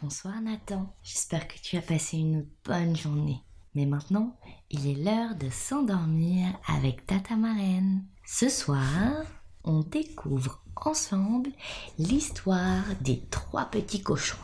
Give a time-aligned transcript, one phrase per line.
[0.00, 3.42] Bonsoir Nathan, j'espère que tu as passé une bonne journée.
[3.74, 4.38] Mais maintenant,
[4.70, 8.04] il est l'heure de s'endormir avec Tata Marraine.
[8.24, 9.24] Ce soir,
[9.64, 11.50] on découvre ensemble
[11.98, 14.38] l'histoire des trois petits cochons.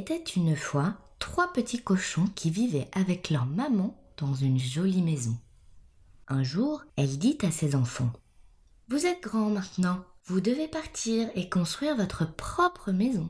[0.00, 5.36] Était une fois trois petits cochons qui vivaient avec leur maman dans une jolie maison.
[6.26, 8.10] Un jour, elle dit à ses enfants
[8.88, 13.28] Vous êtes grands maintenant, vous devez partir et construire votre propre maison.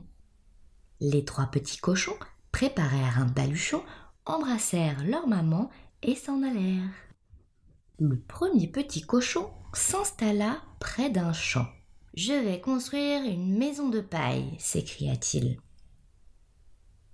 [1.01, 2.15] Les trois petits cochons
[2.53, 3.83] préparèrent un baluchon,
[4.25, 5.69] embrassèrent leur maman
[6.03, 6.89] et s'en allèrent.
[7.99, 11.67] Le premier petit cochon s'installa près d'un champ.
[12.13, 15.57] Je vais construire une maison de paille, s'écria-t-il.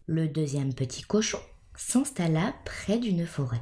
[0.09, 1.41] Le deuxième petit cochon
[1.75, 3.59] s'installa près d'une forêt.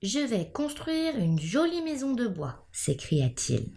[0.00, 3.76] Je vais construire une jolie maison de bois, s'écria-t-il.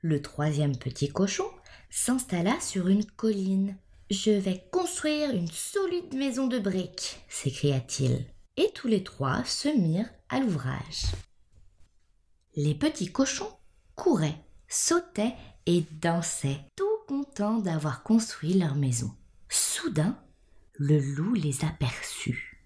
[0.00, 1.44] Le troisième petit cochon
[1.90, 3.76] s'installa sur une colline.
[4.10, 8.24] Je vais construire une solide maison de briques, s'écria-t-il.
[8.56, 11.04] Et tous les trois se mirent à l'ouvrage.
[12.56, 13.52] Les petits cochons
[13.94, 15.34] couraient, sautaient
[15.66, 19.10] et dansaient, tout contents d'avoir construit leur maison.
[19.50, 20.18] Soudain,
[20.84, 22.60] le loup les aperçut.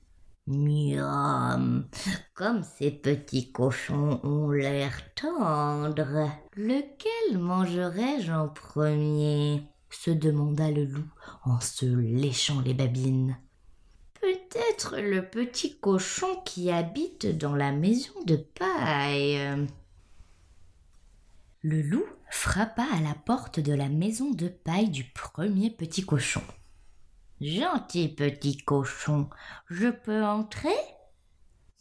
[0.47, 1.86] Miam,
[2.34, 6.31] comme ces petits cochons ont l'air tendres.
[6.55, 9.62] Lequel mangerai-je en premier?
[9.91, 11.09] se demanda le loup
[11.44, 13.37] en se léchant les babines.
[14.20, 19.69] Peut-être le petit cochon qui habite dans la maison de paille.
[21.60, 26.43] Le loup frappa à la porte de la maison de paille du premier petit cochon.
[27.41, 29.29] Gentil petit cochon,
[29.69, 30.75] je peux entrer?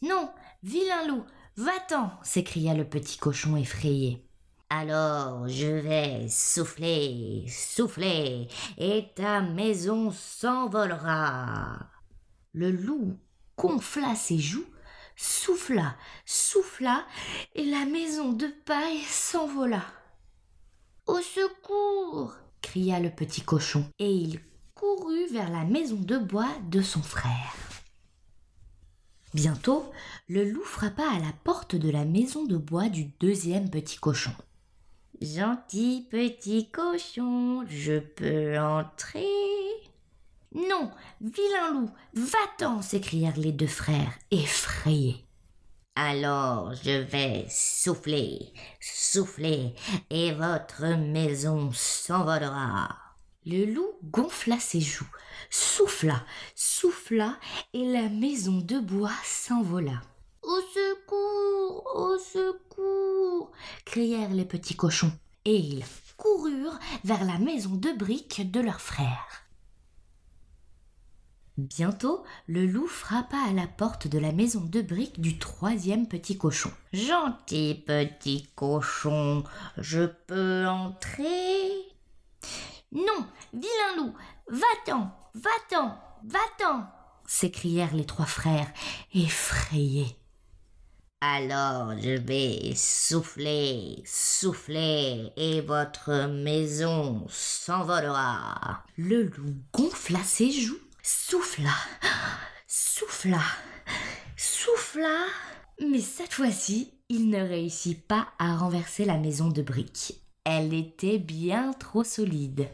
[0.02, 0.30] Non,
[0.62, 1.24] vilain loup,
[1.56, 4.22] va-t'en s'écria le petit cochon effrayé.
[4.68, 11.78] Alors je vais souffler, souffler, et ta maison s'envolera.
[12.52, 13.18] Le loup
[13.56, 14.66] gonfla ses joues,
[15.16, 15.96] souffla,
[16.26, 17.06] souffla,
[17.54, 19.82] et la maison de paille s'envola.
[21.06, 24.40] Au secours cria le petit cochon, et il
[24.76, 27.56] courut vers la maison de bois de son frère.
[29.32, 29.90] Bientôt,
[30.28, 34.34] le loup frappa à la porte de la maison de bois du deuxième petit cochon.
[35.22, 39.24] Gentil petit cochon, je peux entrer?
[40.54, 40.90] Non,
[41.22, 45.24] vilain loup, va-t'en s'écrièrent les deux frères, effrayés.
[45.94, 49.74] Alors je vais souffler, souffler,
[50.10, 53.05] et votre maison s'envolera.
[53.48, 55.08] Le loup gonfla ses joues,
[55.50, 56.24] souffla,
[56.56, 57.38] souffla,
[57.74, 60.02] et la maison de bois s'envola.
[60.42, 63.52] Au secours, au secours
[63.84, 65.12] crièrent les petits cochons,
[65.44, 65.84] et ils
[66.16, 69.46] coururent vers la maison de briques de leur frère.
[71.56, 76.36] Bientôt, le loup frappa à la porte de la maison de briques du troisième petit
[76.36, 76.72] cochon.
[76.92, 79.44] Gentil petit cochon,
[79.78, 81.95] je peux entrer
[82.92, 84.14] non, vilain loup,
[84.48, 86.86] va-t'en, va-t'en, va-t'en
[87.26, 88.68] s'écrièrent les trois frères,
[89.14, 90.16] effrayés.
[91.20, 98.84] Alors je vais souffler, souffler, et votre maison s'envolera.
[98.96, 101.74] Le loup gonfla ses joues, souffla,
[102.66, 103.40] souffla,
[104.36, 105.24] souffla,
[105.80, 110.20] mais cette fois-ci, il ne réussit pas à renverser la maison de briques.
[110.48, 112.68] Elle était bien trop solide.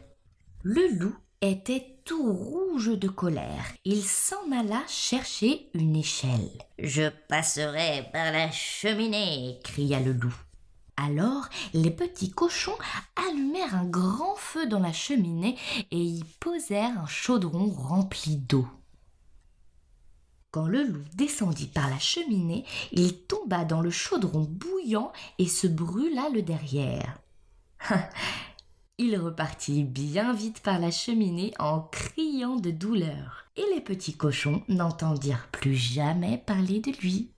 [0.62, 3.64] Le loup était tout rouge de colère.
[3.86, 6.50] Il s'en alla chercher une échelle.
[6.78, 10.34] Je passerai par la cheminée, cria le loup.
[10.98, 12.76] Alors les petits cochons
[13.16, 15.56] allumèrent un grand feu dans la cheminée
[15.90, 18.68] et y posèrent un chaudron rempli d'eau.
[20.50, 25.66] Quand le loup descendit par la cheminée, il tomba dans le chaudron bouillant et se
[25.66, 27.16] brûla le derrière.
[28.99, 34.62] Il repartit bien vite par la cheminée en criant de douleur, et les petits cochons
[34.69, 37.31] n'entendirent plus jamais parler de lui.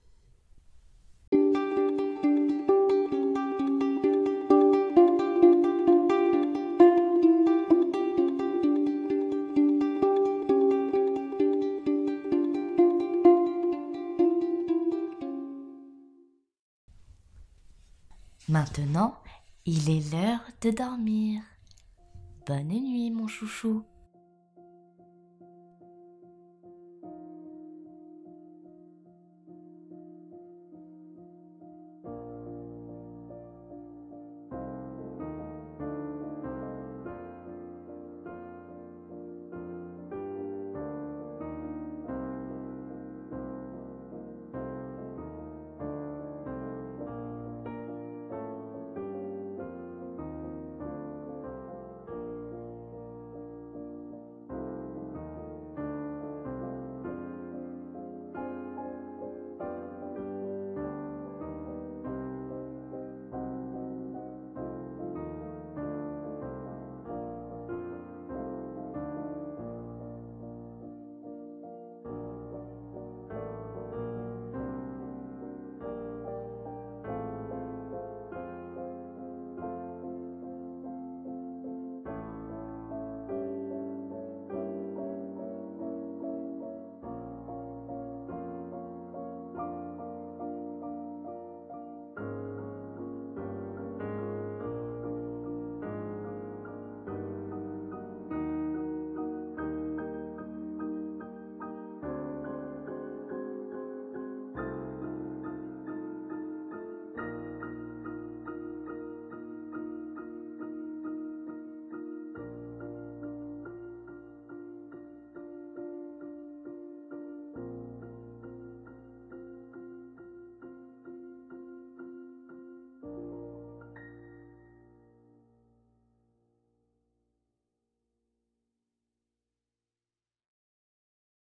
[18.47, 19.17] Maintenant,
[19.65, 21.41] il est l'heure de dormir.
[22.45, 23.83] Bonne nuit, mon chouchou.